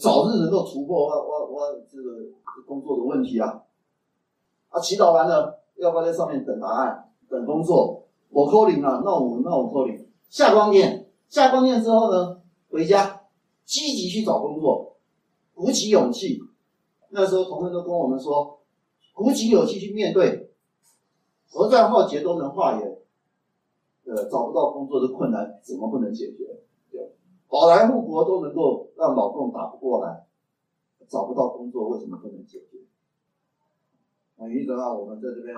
[0.00, 2.10] 早日能够突破我我我这个
[2.66, 3.62] 工作的问题啊！
[4.70, 8.08] 啊，祈祷完了，要不要在上面等答案、等工作？
[8.30, 10.06] 我 calling 啊，那我那我 calling。
[10.30, 13.20] 下光电，下光电之后呢，回家
[13.66, 14.91] 积极去找工作，
[15.62, 16.42] 鼓起勇气。
[17.10, 18.58] 那时候同事都跟我们说，
[19.12, 20.50] 鼓起勇气去面对，
[21.48, 22.98] 何战浩劫都能化解。
[24.04, 26.58] 呃，找不到工作的困难，怎么不能解决？
[26.90, 27.12] 对
[27.48, 30.26] 保来护国都能够让老共打不过来，
[31.06, 32.78] 找不到工作为什么不能解决？
[34.38, 35.56] 啊，因此啊，我们在这边，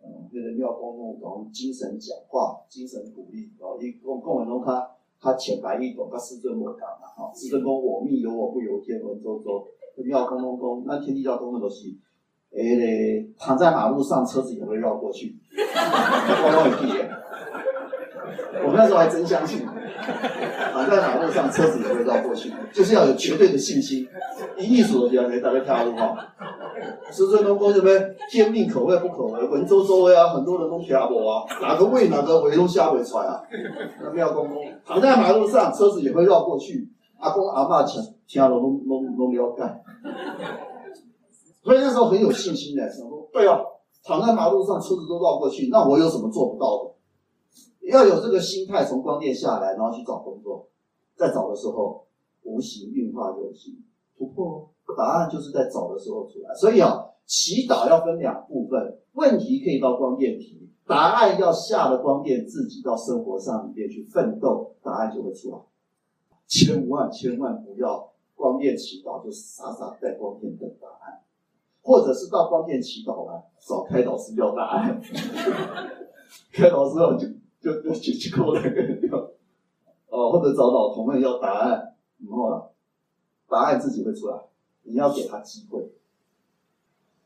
[0.00, 9.64] 嗯，对着庙公公讲精神讲话，精神鼓励啊，一共共文中他他浅白易懂，他师尊莫讲嘛，啊，师尊公我命由我不由天，文绉绉，
[10.04, 11.88] 庙公公公那天地教公的都是，
[12.52, 15.36] 哎嘞，躺在马路上车子也会绕过去，
[16.42, 17.10] 光光有屁眼，
[18.64, 19.66] 我们那时候还真相信。
[20.74, 24.06] 躺在马路上，车子也会绕过去，就是要有绝对的信心。
[24.58, 26.34] 一艺术的人，大家跳路哈。
[27.10, 27.90] 师尊都说什么？
[28.30, 33.42] 天命可畏不可违，文绉绉的啊，很多人都听不啊，哪个畏哪个违都瞎会出来啊。
[34.02, 36.90] 那庙公公躺在马路上，车子也会绕过去。
[37.18, 39.62] 阿公阿嬷听听了都都都了解。
[41.62, 43.58] 所以那时候很有信心的，想说对啊，
[44.02, 47.90] 躺在马路上，车子都绕过去，那我有什么做不到的？
[47.90, 50.68] 要有这个心态，从光电下来，然后去找工作，
[51.16, 52.06] 在找的时候，
[52.42, 53.74] 无形运化有形，
[54.16, 56.54] 突破哦答案就是在找的时候出来。
[56.54, 65.58] 所以啊，祈祷要分两部分，问题可以到光电提，答案要下了光电，自己到生活上里面去奋斗，答案就会出来。
[66.46, 71.20] 千万千万不要光电祈祷就傻傻在光电等答案，
[71.82, 75.00] 或者是到光电祈祷了找开导师要答案，
[76.52, 77.26] 开导师要就。
[77.64, 79.34] 就就去去扣那个，
[80.10, 81.70] 哦，或者找老同们要答案，
[82.18, 82.73] 然后
[83.48, 84.44] 答案自己会出来，
[84.82, 85.92] 你要给他机会。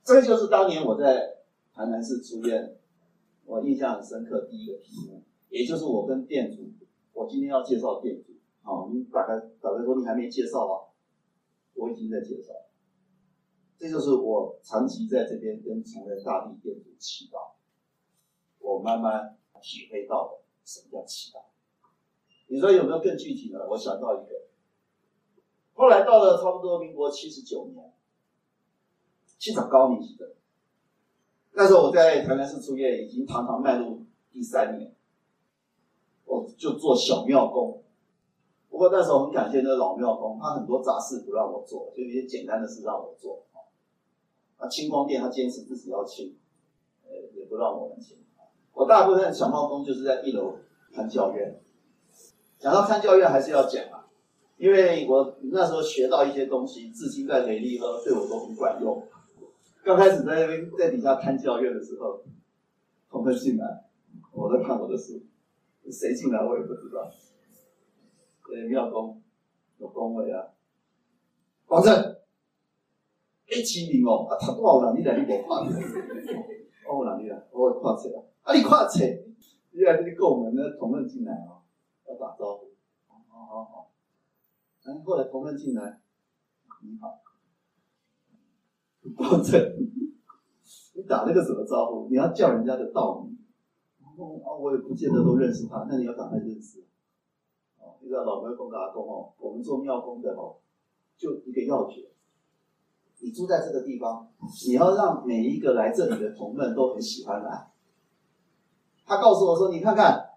[0.02, 1.38] 这就是当年我在
[1.74, 2.76] 台南市出院，
[3.44, 6.70] 我印象很深刻第一个题目，也就是我跟店主，
[7.12, 10.88] 我今天要介绍店主，好，你大概大概说你还没介绍啊，
[11.74, 12.52] 我已经在介绍。
[13.78, 17.52] 这就是我长期在这边跟崇仁大地店主祈祷，
[18.58, 19.34] 我慢慢。
[19.60, 21.40] 体会到了什么叫祈祷？
[22.46, 23.68] 你说有没有更具体的？
[23.68, 24.46] 我想到一个，
[25.78, 27.92] 后来到了差不多民国七十九年，
[29.38, 30.34] 去找高年级的，
[31.52, 34.92] 那时候我在台南市出院，已经堂堂迈入第三年，
[36.24, 37.80] 我就做小庙工。
[38.68, 43.44] 不过那时候很感谢那个老庙工，他很多杂事不让我做，就一些简单的事让我做。
[44.56, 46.36] 啊，清光电他坚持自己要清，
[47.06, 48.18] 呃，也不让我们清。
[48.72, 50.56] 我大部分小庙工就是在一楼
[50.92, 51.60] 看教院，
[52.58, 53.97] 讲到看教院还是要讲啊，
[54.58, 59.02] 因为我那时候学到一些东西，至今在雷力和对我都很管用。
[59.84, 62.20] 刚开始在那边在底下看教院的时候，
[63.08, 63.84] 同奋进来，
[64.32, 65.22] 我在看我的书，
[65.90, 67.08] 谁进来我也不知道。
[68.46, 69.22] 对，庙公
[69.78, 70.48] 有公位啊，
[71.66, 72.16] 保证
[73.46, 75.64] 一起名哦，啊，他多少人你来你无看，
[76.90, 78.22] 我有人你来，我会看出来。
[78.42, 78.54] 啊！
[78.54, 79.24] 你快切，
[79.72, 81.62] 你来这里跟我们的同奋进来哦，
[82.08, 82.72] 要打招呼。
[83.06, 83.90] 好好好。
[84.88, 86.00] 然后来同奋进来，
[86.80, 87.20] 你好。
[89.14, 89.60] 抱歉，
[90.94, 92.08] 你打了个什么招呼？
[92.08, 93.36] 你要叫人家的道名。
[94.16, 96.86] 哦，啊，我也不见得都认识他，那你要赶快认识。
[97.78, 100.56] 哦，你知道老庙公跟阿公哦，我们做庙公的哦，
[101.18, 102.08] 就一个要诀，
[103.20, 104.32] 你住在这个地方，
[104.66, 107.70] 你要让每一个来这里的同门都很喜欢来。
[109.04, 110.30] 他告诉我说，你看看，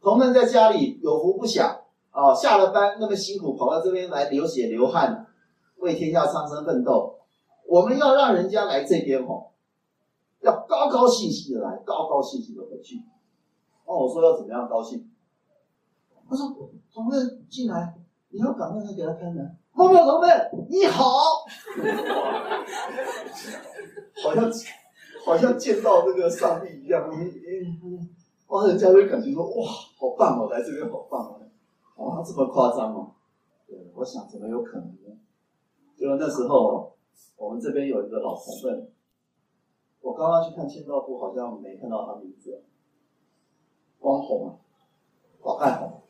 [0.00, 1.84] 同门在家里有福不享
[2.18, 5.24] 哦，下了班那么辛苦跑到这边来流血流汗，
[5.76, 7.16] 为天下苍生奋斗，
[7.64, 9.50] 我们要让人家来这边哦，
[10.40, 13.04] 要高高兴兴的来，高高兴兴的回去。
[13.84, 15.08] 哦，我说要怎么样高兴？
[16.28, 16.48] 他说
[16.92, 17.94] ：“同门进来，
[18.30, 19.56] 你要赶快来给他开门。
[19.72, 20.28] 默默同门
[20.68, 21.04] 你好，
[24.24, 24.50] 好像
[25.24, 27.08] 好像见到那个上帝一样。
[28.48, 29.66] 哇，人家会感觉说哇，
[29.98, 31.40] 好棒哦，来这边好棒哦。
[31.98, 33.14] 哇，这么夸张哦？
[33.66, 35.18] 对，我想怎么有可能呢？
[35.96, 36.96] 就那时候，
[37.36, 38.92] 我们这边有一个老同门，
[40.00, 42.64] 我刚刚去看签到簿，好像没看到他名字。
[43.98, 44.58] 光红啊，
[45.42, 46.02] 老汉红。”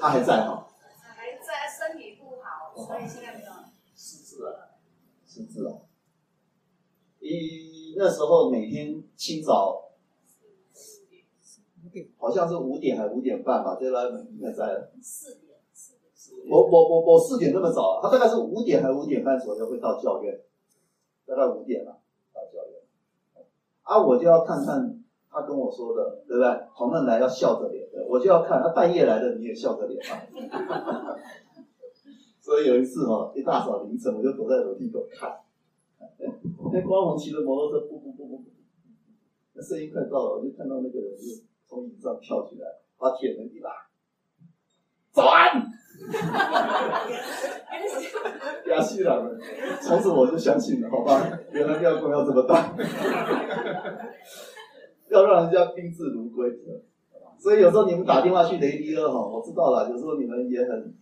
[0.00, 0.66] 他还在哈，
[1.14, 3.52] 还在，身体不好，所以现在没有。
[3.94, 4.70] 失智了，
[5.26, 5.82] 失智了。
[7.18, 9.89] 一那时候每天清早，
[12.18, 14.90] 好像是五点还是五点半吧，就来应该在了。
[15.00, 15.94] 四点，四
[16.42, 16.48] 点。
[16.50, 20.40] 我我我我四点那么早，他大概是五点还是五点半左右会到教院，
[21.26, 21.98] 大概五点了
[22.32, 23.44] 到教院。
[23.82, 24.96] 啊，我就要看看。
[25.32, 26.60] 他跟我说的，对不对？
[26.76, 30.18] 同仁来要笑着脸的，我就要看他半夜来的，你也笑着脸嘛。
[32.42, 35.38] 所以有一次哦，一大早凌晨，我就躲在楼梯口看，
[36.72, 38.42] 那光宏骑着摩托车，不不不不，
[39.52, 41.22] 那声音快到了，我就看到那个人就
[41.70, 42.66] 从椅子上跳起来，
[42.98, 43.70] 把铁门一拉，
[45.12, 45.64] 早安。
[48.66, 49.38] 亚西郎了，
[49.80, 52.74] 从此我就相信了，好吧，原来庙公要这么大。
[55.10, 56.50] 要让人家宾至如归，
[57.38, 59.88] 所以有时候你们打电话去雷迪尔哈，我知道了。
[59.88, 60.92] 有时候你们也很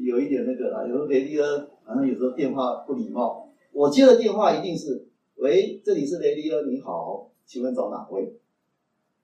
[0.00, 3.50] 有一点那个啦，有时候雷迪尔好像有时候电话不礼貌。
[3.72, 8.34] 我接的电话一定是：喂，这里是雷迪尔，你好，请问找哪位？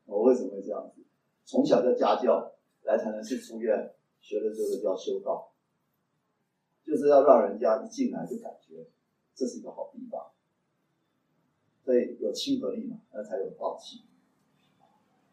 [0.06, 1.02] 我为什么会这样子？
[1.44, 2.52] 从小在家教，
[2.84, 5.50] 来才能去书院学的这个叫修道，
[6.84, 8.86] 就是要让人家一进来就感觉
[9.34, 10.30] 这是一个好地方，
[11.84, 14.02] 所以有亲和力嘛，那才有道气。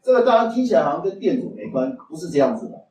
[0.01, 2.87] 这个当然听起来好像跟店主没关，不是这样子的。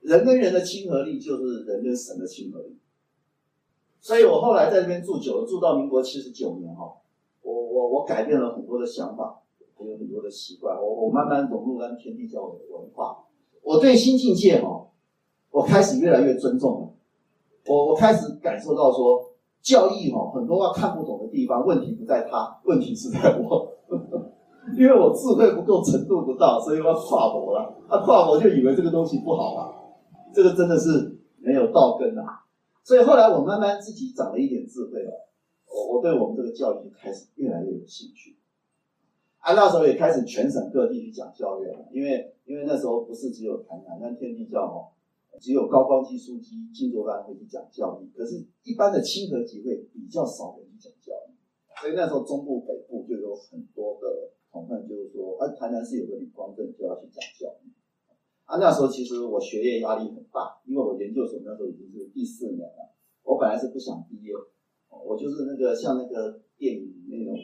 [0.00, 2.76] 人跟人的亲和力就是人跟神的亲和力。
[4.00, 6.96] 所以我后来在这边住久了，住到民国七十九年哈，
[7.42, 9.42] 我我我改变了很多的想法，
[10.32, 13.24] 习惯，我我慢慢融入了天地教的文化。
[13.62, 14.88] 我对新境界哦，
[15.50, 16.88] 我开始越来越尊重了。
[17.66, 19.22] 我我开始感受到说，
[19.60, 23.68] 教义哦很多要看不懂的地方，问题不在他，问题是在我。
[24.78, 27.74] 因为我智慧不够，程度不到，所以我要跨博了。
[27.88, 29.74] 他、啊、跨博就以为这个东西不好啊，
[30.32, 32.40] 这个真的是没有道根啊。
[32.84, 35.10] 所以后来我慢慢自己长了一点智慧了，
[35.66, 38.36] 我我对我们这个教育开始越来越有兴趣。
[39.42, 44.94] 啊，那时候也开始全省各地去讲教育了，因为因为那时候不是只有台南，那天地教哦，
[45.40, 51.34] 只有高光基书记、静坐班会去讲教育，可是一般的亲和集会比较少人去讲教育，
[51.80, 54.30] 所以那时候中部北部就有很多的。
[54.52, 57.72] 同样就是说，啊，台南市有个李光正就要去讲教育，
[58.44, 64.34] 啊，那时候其实我学业压力很大，因为我研究所那时候已经是第四年了，我本来是不想毕业，
[64.90, 67.34] 我就是那个像那个电影那种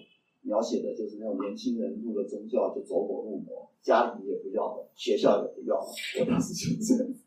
[0.48, 5.86] 描写的，就是那种年轻人入了宗教就走火入魔，家庭也不要了，学校也不要了，
[6.20, 7.20] 我当时就这样子，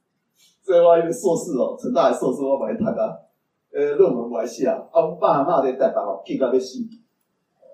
[0.64, 3.22] 所以我一个硕士哦，成大的硕士我买一台啊，
[3.72, 6.90] 呃，论文我还写啊，我爸妈在带班哦，屁干被洗，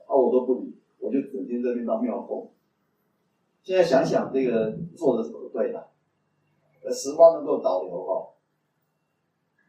[0.05, 0.75] 啊，我都不理。
[0.99, 2.51] 我就整天在那边当庙公。
[3.61, 5.87] 现在想想，这个做的是不对的。
[6.83, 8.33] 呃，时光能够倒流哦，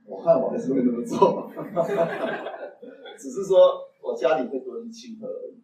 [0.06, 1.48] 我看我还是会那么做。
[3.18, 3.58] 只是说
[4.02, 5.62] 我家里会多一亲和而已。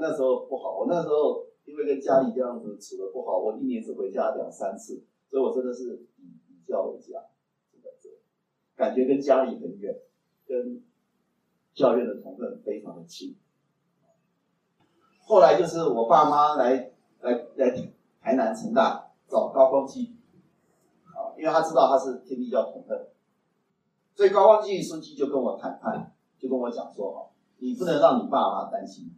[0.00, 7.22] 那时候不好，我那时候因为跟家里这样子处的不好，我一年只回家两三次，所以我真的是以以教为家，
[8.74, 9.94] 感觉跟家里很远，
[10.46, 10.82] 跟
[11.74, 13.36] 教院的同分非常的亲。
[15.20, 17.70] 后来就是我爸妈来来来
[18.20, 20.16] 台南成大找高光基，
[21.04, 23.08] 啊，因为他知道他是天地教同分，
[24.14, 29.14] 所以高光基书记就跟我谈判，就跟我讲说，哈，你不能让你爸妈担心，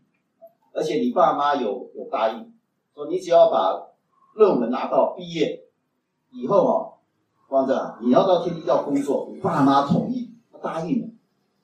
[0.75, 2.53] 而且你爸妈有有答应，
[2.95, 3.87] 说你只要把
[4.35, 5.65] 论文拿到毕业
[6.33, 6.75] 以后啊，
[7.49, 11.07] 光正，你要到天地教工作，你爸妈同意，他答应了，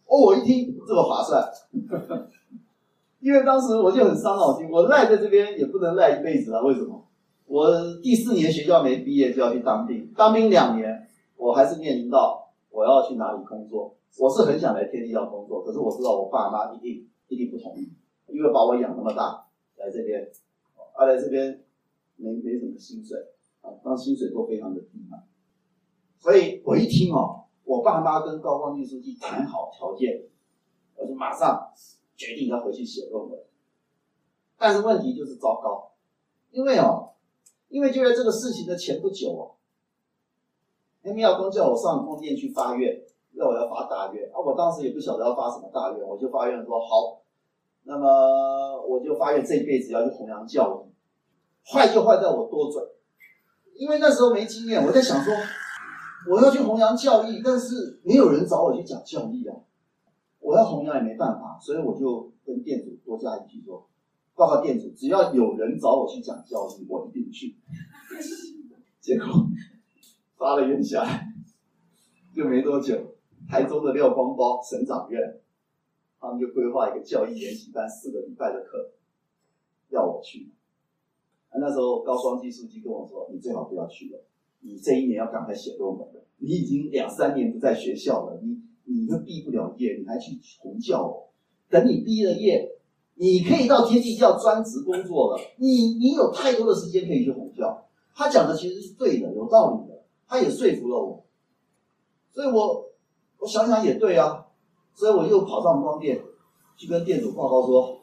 [0.06, 1.44] 哦，我一听这么划算。
[3.18, 6.62] 因为当时我就很伤脑筋，我赖在这边也不能赖一辈子啊。
[6.62, 7.04] 为什么？
[7.46, 7.68] 我
[8.00, 13.94] 第四年学校没毕业就要去当兵，当兵两年，我还是面临到我要去哪里工作。
[14.18, 17.92] 我是很想来天地要工作，可是我知道我爸妈一定一定不同意，
[18.40, 19.44] 因为把我养那么大，
[19.76, 20.26] 来这边，
[20.94, 21.62] 啊，来这边
[22.16, 23.18] 没没什么薪水
[23.60, 25.24] 啊，当薪水都非常的低嘛。
[26.16, 30.22] 所以我一听哦，我爸妈跟高光进书记谈好条件，
[30.96, 31.70] 我就马上
[32.16, 33.38] 决定要回去写论文。
[34.56, 35.92] 但是问题就是糟糕，
[36.50, 37.10] 因为哦，
[37.68, 39.52] 因为就在这个事情的前不久哦，
[41.02, 47.20] 那庙公叫我上宫殿去发愿，要我要发大愿啊，我当时也不晓得要发什么大愿，我就发愿说好，
[47.90, 50.88] 那么我就发愿这一辈子要去弘扬教育。
[51.68, 52.80] 坏就坏在我多嘴，
[53.74, 55.34] 因为那时候没经验，我在想说。
[56.28, 59.56] 我要去弘扬教义，但是没有人找我去讲教义啊！
[60.38, 63.88] 我要弘扬也没办法，所以我就跟店主多加一句说
[64.36, 67.56] ：“报告店主，只要有人找我去讲教义，我一定去。
[69.00, 69.26] ”结果
[70.36, 71.32] 发了愿下来，
[72.36, 73.14] 就没多久，
[73.48, 75.40] 台中的廖光包省长院，
[76.20, 78.90] 他们就规划一个教义研习班四个礼拜的课，
[79.88, 80.50] 要我去。
[81.58, 84.22] 那时候高光基书记跟我说：“你最好不要去了。”
[84.62, 91.28] 你这一年要赶快写论文了，你已经两三年不在学校了，你你都毕不了业，你还去弘教？
[91.70, 92.70] 等你毕了业，
[93.14, 97.86] 你可以到天地教专职工作了，你你有太多的时间可以去弘教。
[98.14, 101.24] 他讲的其实是对的，有道理的，他也说服了我，
[102.30, 102.90] 所以我
[103.38, 104.46] 我想想也对啊，
[104.94, 106.20] 所以我又跑上光电
[106.76, 107.96] 去跟店主报告说。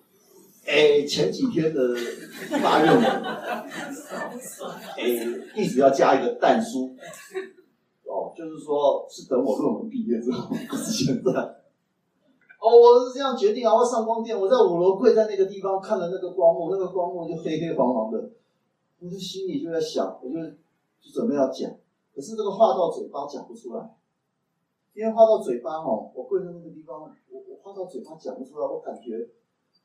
[0.70, 1.96] 哎，前几天的
[2.62, 3.02] 发愿文，
[4.98, 5.02] 哎，
[5.56, 6.94] 一直要加一个蛋书，
[8.04, 11.32] 哦，就是说是等我论文毕业之后，不是现在。
[11.32, 18.30] 哦，我是这样决定啊，我上光电，我在五楼跪在那个地方看了那个光幕，那个光幕就黑黑黄黄的，
[19.00, 20.36] 我就心里就在想，我就
[21.00, 21.72] 就准备要讲，
[22.14, 23.90] 可是这个话到嘴巴讲不出来，
[24.98, 29.30] 因为话到嘴巴哦，我跪在那个地方，我我话到嘴巴讲不出来，我感觉。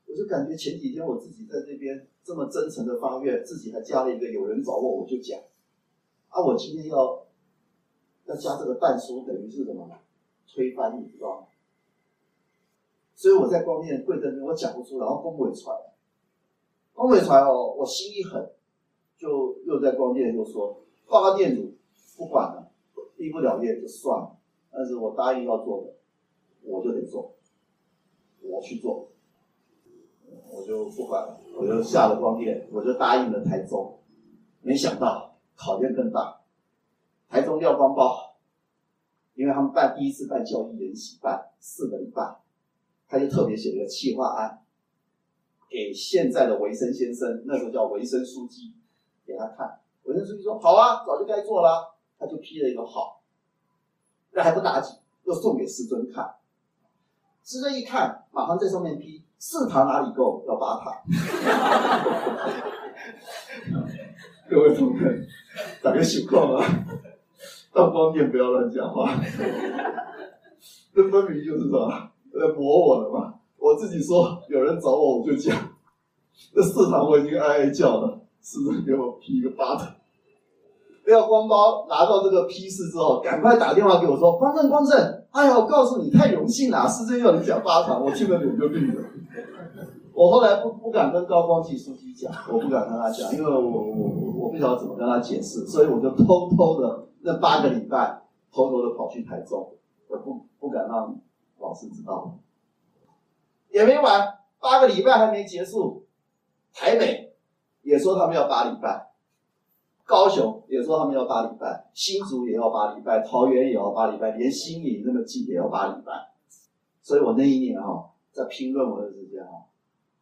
[0.05, 5.39] 我就感觉前几天我自己在这边这么真诚的发愿，自己还加了一个有人找我我就讲，
[6.29, 7.25] 啊，我今天要
[8.25, 9.87] 要加这个半书，等于是什么？
[10.53, 11.47] 推翻你知道吗？
[13.15, 15.79] 所以我在光面跪在那，我讲不出，然后公委传，
[16.95, 18.51] 公委传哦，我心一狠，
[19.17, 21.73] 就又在光电又说，报告店主，
[22.17, 22.71] 不管了，
[23.17, 24.37] 毕不了业就算了，
[24.73, 25.95] 但是我答应要做的，
[26.63, 27.35] 我就得做，
[28.41, 29.11] 我去做。
[30.55, 33.99] 我就不管了，我就下了光电，我就答应了台中，
[34.61, 36.43] 没想到考验更大。
[37.29, 38.37] 台中廖光包，
[39.35, 42.37] 因为他们办第一次办教育研习办四个礼拜，
[43.09, 44.63] 他就特别写了个企划案，
[45.71, 48.75] 给现在的维生先生，那时候叫维生书记，
[49.25, 49.81] 给他看。
[50.03, 53.22] 维生书记说好啊，早就该做了，他就批了一个好。
[54.33, 56.35] 那还不打紧，又送给师尊看，
[57.45, 59.23] 师尊一看，马上在上面批。
[59.39, 60.45] 四堂哪里够？
[60.47, 60.93] 要八堂。
[64.49, 65.27] 各位同仁，
[65.83, 66.65] 打个情况啊，
[67.73, 69.15] 到方便不要乱讲话。
[70.95, 72.11] 这分明就是什么？
[72.33, 73.35] 在磨我的嘛。
[73.59, 75.57] 我自己说有人找我，我就讲。
[76.55, 79.93] 这四堂我已经哀哀叫了，师尊给我批一个八堂。
[81.13, 89.05] 要光包拿到这个批示之后，赶快打电话给我说：“光正，光正，哎呀，我告诉你，太荣幸了，师尊要你讲八堂，我听了脸就绿了。”
[90.15, 98.21] 我后来不不敢跟高光启书记讲，我不敢跟他讲，因为我我我不晓得怎么跟他解释，所以我就偷偷的那八个礼拜，
[98.53, 99.73] 偷偷的跑去台中，
[100.09, 101.17] 我不不敢让
[101.59, 102.39] 老师知道。
[103.71, 106.05] 也没完，八个礼拜还没结束，
[106.75, 107.35] 台北
[107.81, 109.12] 也说他们要八礼拜，
[110.05, 116.13] 高雄也说他们要八礼拜，新竹也要八礼拜，桃园也要八礼拜，连新营那个季也要八礼拜，
[117.03, 119.63] 所以我那一年哈、哦，在拼论文的时间哈、哦。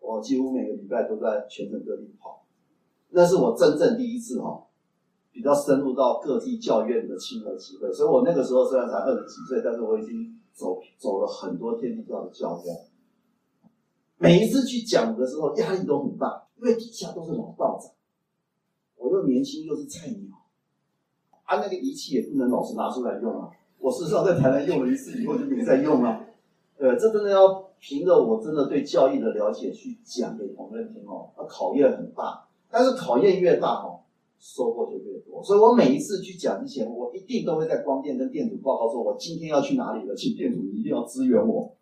[0.00, 2.42] 我几乎每个礼拜都在全省各地跑，
[3.10, 4.66] 那是我真正第一次哈，
[5.30, 7.92] 比较深入到各地教院的亲和机会。
[7.92, 12.76] 所以我那个时候虽然才二十几岁，但是我已经走走了很多天地教的教院。
[14.16, 17.92] 每一次去讲的时候，压力都很大，因为底下都是老道长，
[19.00, 20.36] 我又年轻又是菜鸟，
[21.44, 23.50] 啊，那个仪器也不能老是拿出来用啊。
[23.78, 26.26] 我事实上在台南用了一次以后就没再用了，
[26.78, 27.68] 呃，这真的要。
[27.82, 34.00] 凭着我真的对教育的了解去讲给同仁听哦，那考验很大，但是考验越大哦，
[34.38, 35.42] 收获就越多。
[35.42, 41.74] 所以我每一次去讲之前，我一定都会在光电跟店主报告说，我今天要去哪里了，请店主一定要支援我。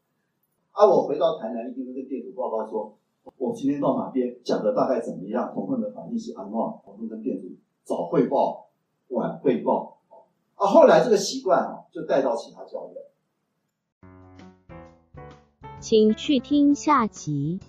[0.70, 2.96] 啊，我回到台南一定会跟店主报告说，
[3.36, 7.48] 我今天到哪边讲的大概怎么样，同奋的反应是安诺，同奋跟店主
[7.84, 8.68] 早汇报，
[9.08, 9.98] 晚汇报。
[10.56, 13.04] 啊，后来这个习惯啊，就带到其他教练。
[15.78, 17.60] 请去听下集。